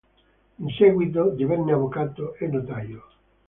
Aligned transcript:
In 0.57 0.69
seguito 0.69 1.29
divenne 1.29 1.73
avvocato 1.73 2.33
e 2.39 2.47
notaio. 2.47 3.03